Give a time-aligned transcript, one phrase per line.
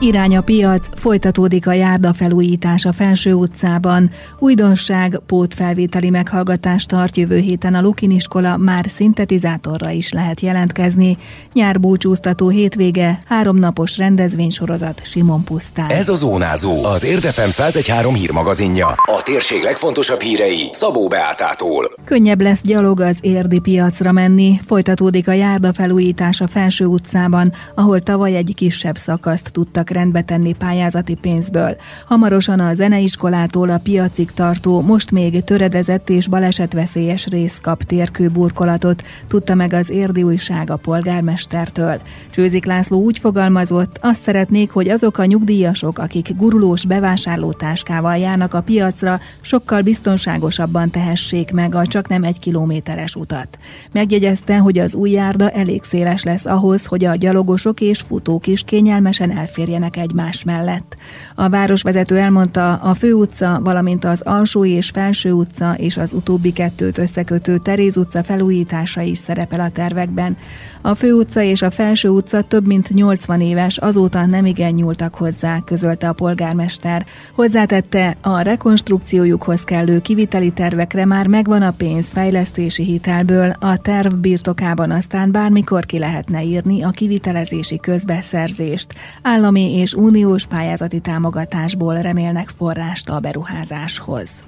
[0.00, 4.10] Irány a piac, folytatódik a járda felújítás a Felső utcában.
[4.38, 11.16] Újdonság, pótfelvételi meghallgatás tart jövő héten a Lukin iskola, már szintetizátorra is lehet jelentkezni.
[11.52, 15.90] Nyár búcsúztató hétvége, háromnapos rendezvénysorozat Simon Pusztán.
[15.90, 18.86] Ez a Zónázó, az Érdefem 1013 hírmagazinja.
[18.86, 21.92] A térség legfontosabb hírei Szabó Beátától.
[22.04, 24.60] Könnyebb lesz gyalog az érdi piacra menni.
[24.66, 30.22] Folytatódik a járda felújítás a Felső utcában, ahol tavaly egy kisebb szakaszt tudtak tudtak rendbe
[30.22, 31.76] tenni pályázati pénzből.
[32.06, 39.54] Hamarosan a zeneiskolától a piacig tartó, most még töredezett és balesetveszélyes rész kap térkőburkolatot, tudta
[39.54, 42.00] meg az érdi újság a polgármestertől.
[42.30, 48.60] Csőzik László úgy fogalmazott, azt szeretnék, hogy azok a nyugdíjasok, akik gurulós bevásárlótáskával járnak a
[48.60, 53.58] piacra, sokkal biztonságosabban tehessék meg a csak nem egy kilométeres utat.
[53.92, 58.62] Megjegyezte, hogy az új járda elég széles lesz ahhoz, hogy a gyalogosok és futók is
[58.62, 60.96] kényelmesen elférjenek legyenek egymás mellett.
[61.34, 66.98] A városvezető elmondta, a főutca, valamint az alsó és felső utca és az utóbbi kettőt
[66.98, 70.36] összekötő Teréz utca felújítása is szerepel a tervekben.
[70.80, 75.60] A főutca és a felső utca több mint 80 éves, azóta nem igen nyúltak hozzá,
[75.64, 77.06] közölte a polgármester.
[77.34, 84.90] Hozzátette, a rekonstrukciójukhoz kellő kiviteli tervekre már megvan a pénz fejlesztési hitelből, a terv birtokában
[84.90, 88.94] aztán bármikor ki lehetne írni a kivitelezési közbeszerzést.
[89.22, 94.47] Állami és uniós pályázati támogatásból remélnek forrást a beruházáshoz.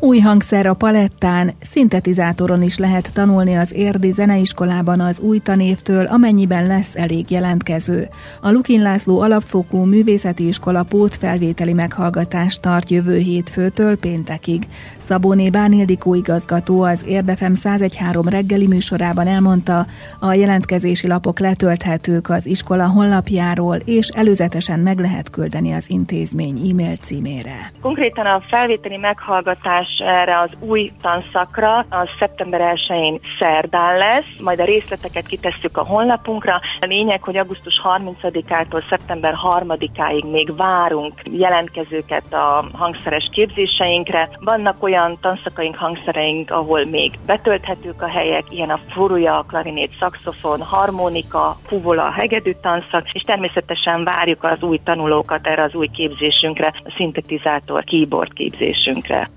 [0.00, 6.66] Új hangszer a palettán, szintetizátoron is lehet tanulni az érdi zeneiskolában az új tanévtől, amennyiben
[6.66, 8.08] lesz elég jelentkező.
[8.40, 14.66] A Lukin László alapfokú művészeti iskola pótfelvételi meghallgatást tart jövő hétfőtől péntekig.
[14.98, 19.86] Szabóné Bánildikó igazgató az Érdefem 1013 reggeli műsorában elmondta,
[20.20, 26.96] a jelentkezési lapok letölthetők az iskola honlapjáról, és előzetesen meg lehet küldeni az intézmény e-mail
[26.96, 27.72] címére.
[27.80, 34.60] Konkrétan a felvételi meghallgatás tanulás erre az új tanszakra az szeptember 1-én szerdán lesz, majd
[34.60, 36.54] a részleteket kitesszük a honlapunkra.
[36.80, 44.28] A lényeg, hogy augusztus 30-ától szeptember 3-áig még várunk jelentkezőket a hangszeres képzéseinkre.
[44.40, 51.56] Vannak olyan tanszakaink, hangszereink, ahol még betölthetők a helyek, ilyen a furúja, klarinét, szaxofon, harmonika,
[51.66, 57.84] fuvola, hegedű tanszak, és természetesen várjuk az új tanulókat erre az új képzésünkre, a szintetizátor,
[57.84, 59.28] keyboard képzésünkre.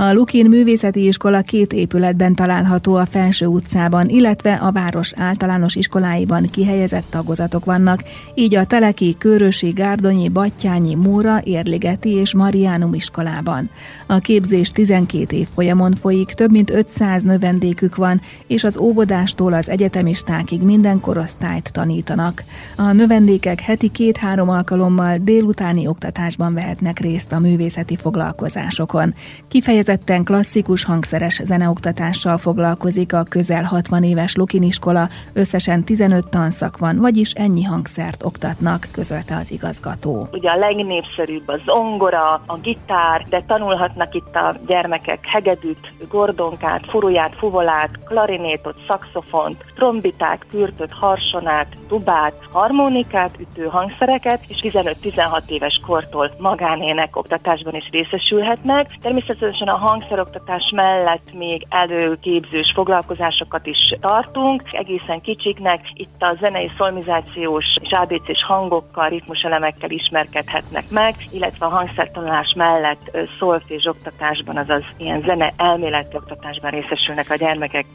[0.00, 6.50] A Lukin Művészeti Iskola két épületben található a Felső utcában, illetve a város általános iskoláiban
[6.50, 8.04] kihelyezett tagozatok vannak,
[8.34, 13.70] így a Teleki, Körösi, Gárdonyi, Battyányi, Móra, Érligeti és Mariánum iskolában.
[14.06, 19.68] A képzés 12 év folyamon folyik, több mint 500 növendékük van, és az óvodástól az
[19.68, 22.44] egyetemistákig minden korosztályt tanítanak.
[22.76, 29.14] A növendékek heti két-három alkalommal délutáni oktatásban vehetnek részt a művészeti foglalkozásokon.
[29.48, 36.78] Kifejez kifejezetten klasszikus hangszeres zeneoktatással foglalkozik a közel 60 éves Lukin iskola, összesen 15 tanszak
[36.78, 40.28] van, vagyis ennyi hangszert oktatnak, közölte az igazgató.
[40.32, 47.34] Ugye a legnépszerűbb a zongora, a gitár, de tanulhatnak itt a gyermekek hegedűt, gordonkát, furuját,
[47.38, 57.16] fuvolát, klarinétot, szaxofont, trombitát, kürtöt, harsonát, tubát, harmonikát, ütő hangszereket, és 15-16 éves kortól magánének
[57.16, 58.96] oktatásban is részesülhetnek.
[59.02, 65.80] Természetesen a hangszeroktatás mellett még előképzős foglalkozásokat is tartunk, egészen kicsiknek.
[65.94, 73.86] Itt a zenei szolmizációs és ABC-s hangokkal, ritmuselemekkel ismerkedhetnek meg, illetve a hangszertanulás mellett szolfés
[73.86, 77.86] oktatásban, azaz ilyen zene elméleti oktatásban részesülnek a gyermekek.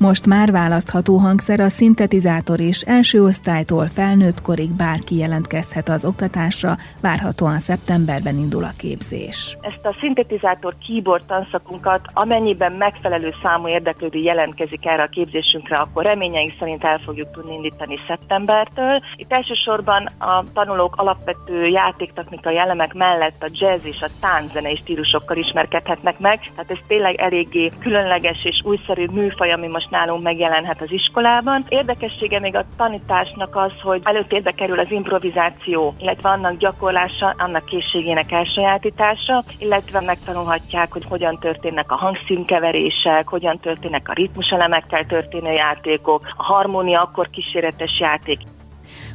[0.00, 6.76] Most már választható hangszer a szintetizátor és első osztálytól felnőtt korig bárki jelentkezhet az oktatásra,
[7.02, 9.56] várhatóan szeptemberben indul a képzés.
[9.60, 16.52] Ezt a szintetizátor keyboard tanszakunkat, amennyiben megfelelő számú érdeklődő jelentkezik erre a képzésünkre, akkor reményeink
[16.58, 19.02] szerint el fogjuk tudni indítani szeptembertől.
[19.16, 26.18] Itt elsősorban a tanulók alapvető játéktechnikai elemek mellett a jazz és a tánczenei stílusokkal ismerkedhetnek
[26.18, 31.64] meg, tehát ez tényleg eléggé különleges és újszerű műfaj, ami most nálunk megjelenhet az iskolában.
[31.68, 38.32] Érdekessége még a tanításnak az, hogy előtérbe kerül az improvizáció, illetve annak gyakorlása, annak készségének
[38.32, 46.42] elsajátítása, illetve megtanulhatják, hogy hogyan történnek a hangszínkeverések, hogyan történnek a ritmuselemekkel történő játékok, a
[46.42, 48.38] harmónia akkor kíséretes játék.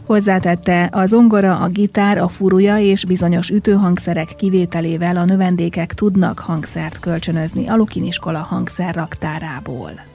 [0.05, 6.99] Hozzátette, a zongora, a gitár, a furúja és bizonyos ütőhangszerek kivételével a növendékek tudnak hangszert
[6.99, 10.12] kölcsönözni a Lukin iskola hangszerraktárából.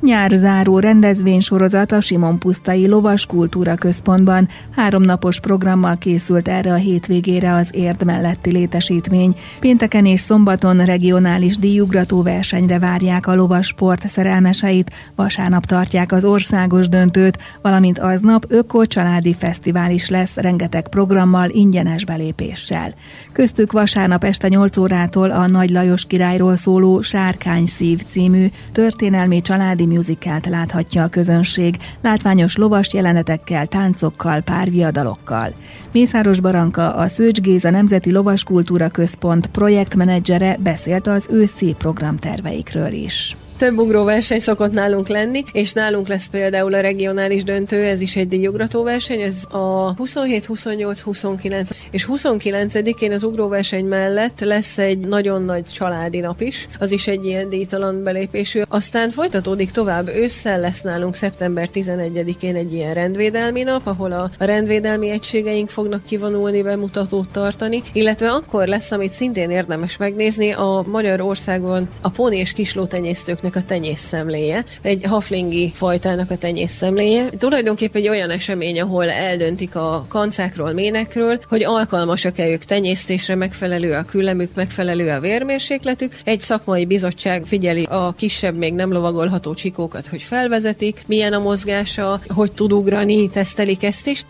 [0.00, 4.48] Nyárzáró rendezvénysorozat a Simon Pusztai Lovas Kultúra Központban.
[4.70, 9.36] Háromnapos programmal készült erre a hétvégére az érd melletti létesítmény.
[9.60, 16.88] Pénteken és szombaton regionális díjugrató versenyre várják a lovas sport szerelmeseit, vasárnap tartják az országos
[16.88, 22.94] döntőt, valamint aznap öko családi fesztivál is lesz rengeteg programmal, ingyenes belépéssel.
[23.32, 29.85] Köztük vasárnap este 8 órától a Nagy Lajos királyról szóló Sárkány szív című történelmi családi
[29.86, 35.54] musicalt láthatja a közönség, látványos lovas jelenetekkel, táncokkal, párviadalokkal.
[35.92, 43.36] Mészáros Baranka, a Szőcs Géza Nemzeti Lovaskultúra Központ projektmenedzsere beszélt az őszi programterveikről is.
[43.58, 48.28] Több ugróverseny szokott nálunk lenni, és nálunk lesz például a regionális döntő, ez is egy
[48.28, 55.44] díjugrató verseny, ez a 27, 28, 29 és 29-én az ugróverseny mellett lesz egy nagyon
[55.44, 58.62] nagy családi nap is, az is egy ilyen díjtalan belépésű.
[58.68, 65.10] Aztán folytatódik tovább, ősszel lesz nálunk szeptember 11-én egy ilyen rendvédelmi nap, ahol a rendvédelmi
[65.10, 72.10] egységeink fognak kivonulni, bemutatót tartani, illetve akkor lesz, amit szintén érdemes megnézni, a Magyarországon a
[72.10, 77.28] poni és kislótenyésztők a tenyészszemléje, egy haflingi fajtának a tenyészszemléje.
[77.28, 84.02] Tulajdonképpen egy olyan esemény, ahol eldöntik a kancákról, ménekről, hogy alkalmasak-e ők tenyésztésre, megfelelő a
[84.02, 86.18] küllemük, megfelelő a vérmérsékletük.
[86.24, 92.20] Egy szakmai bizottság figyeli a kisebb, még nem lovagolható csikókat, hogy felvezetik, milyen a mozgása,
[92.28, 94.24] hogy tud ugrani, tesztelik ezt is.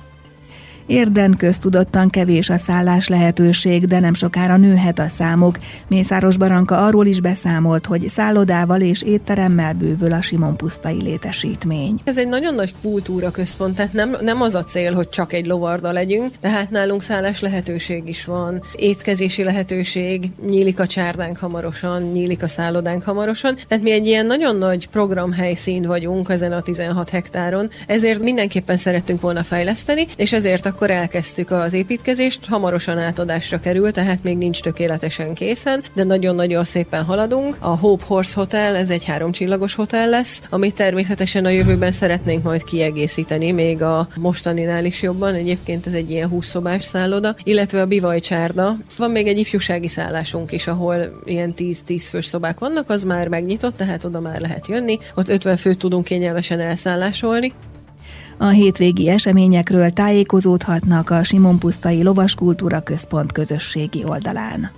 [0.87, 5.59] Érden köztudottan kevés a szállás lehetőség, de nem sokára nőhet a számuk.
[5.89, 12.01] Mészáros Baranka arról is beszámolt, hogy szállodával és étteremmel bővül a Simon pusztai létesítmény.
[12.05, 15.47] Ez egy nagyon nagy kultúra központ, tehát nem, nem az a cél, hogy csak egy
[15.47, 22.43] lovarda legyünk, tehát nálunk szállás lehetőség is van, étkezési lehetőség, nyílik a csárdánk hamarosan, nyílik
[22.43, 27.71] a szállodánk hamarosan, tehát mi egy ilyen nagyon nagy programhelyszín vagyunk ezen a 16 hektáron,
[27.87, 33.91] ezért mindenképpen szerettünk volna fejleszteni, és ezért a akkor elkezdtük az építkezést, hamarosan átadásra kerül,
[33.91, 37.57] tehát még nincs tökéletesen készen, de nagyon-nagyon szépen haladunk.
[37.61, 42.65] A Hope Horse Hotel, ez egy háromcsillagos hotel lesz, amit természetesen a jövőben szeretnénk majd
[42.65, 47.87] kiegészíteni, még a mostaninál is jobban, egyébként ez egy ilyen 20 szobás szálloda, illetve a
[47.87, 48.77] Bivaj Csárda.
[48.97, 53.77] Van még egy ifjúsági szállásunk is, ahol ilyen 10-10 fős szobák vannak, az már megnyitott,
[53.77, 54.99] tehát oda már lehet jönni.
[55.15, 57.53] Ott 50 főt tudunk kényelmesen elszállásolni.
[58.39, 64.71] A hétvégi eseményekről tájékozódhatnak a Simon Pusztai Lovaskultúra Központ közösségi oldalán.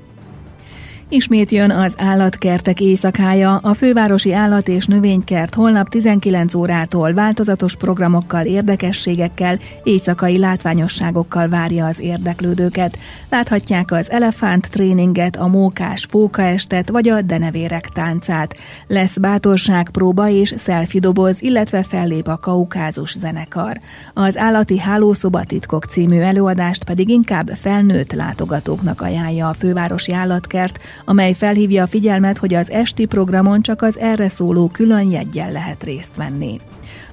[1.11, 8.47] Ismét jön az állatkertek éjszakája, a fővárosi állat- és növénykert holnap 19 órától változatos programokkal,
[8.47, 12.99] érdekességekkel, éjszakai látványosságokkal várja az érdeklődőket.
[13.29, 18.57] Láthatják az elefánt tréninget, a mókás fókaestet vagy a denevérek táncát.
[18.87, 23.79] Lesz bátorságpróba és selfie doboz, illetve fellép a kaukázus zenekar.
[24.15, 31.33] Az állati hálószoba titkok című előadást pedig inkább felnőtt látogatóknak ajánlja a fővárosi állatkert, amely
[31.33, 36.17] felhívja a figyelmet, hogy az esti programon csak az erre szóló külön jegyen lehet részt
[36.17, 36.61] venni.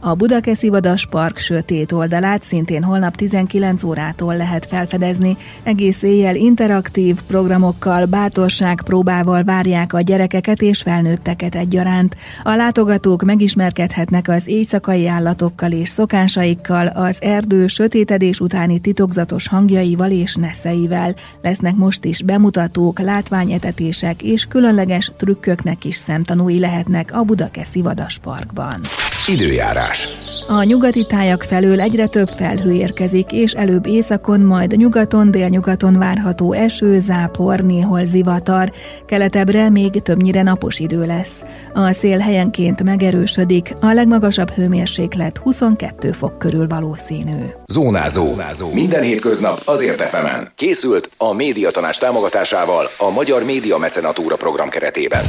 [0.08, 5.38] A Budakeszi Vadas Park sötét oldalát szintén holnap 19 órától lehet felfedezni.
[5.64, 12.16] Egész éjjel interaktív programokkal, bátorság próbával várják a gyerekeket és felnőtteket egyaránt.
[12.44, 20.36] A látogatók megismerkedhetnek az éjszakai állatokkal és szokásaikkal, az erdő sötétedés utáni titokzatos hangjaival és
[20.36, 21.16] neszeivel.
[21.42, 28.82] Lesznek most is bemutatók, látványetetések és különleges trükköknek is szemtanúi lehetnek a Budakeszi Vadas Parkban.
[29.28, 30.08] Időjárás.
[30.48, 36.54] A nyugati tájak felől egyre több felhő érkezik, és előbb északon, majd nyugaton, délnyugaton várható
[36.54, 38.72] eső, zápor, néhol zivatar.
[39.06, 41.42] Keletebbre még többnyire napos idő lesz.
[41.74, 47.46] A szél helyenként megerősödik, a legmagasabb hőmérséklet 22 fok körül valószínű.
[47.66, 48.24] Zónázó.
[48.26, 48.74] Zónázó.
[48.74, 50.52] Minden hétköznap azért efemen.
[50.56, 55.26] Készült a médiatanás támogatásával a Magyar Média Mecenatúra program keretében.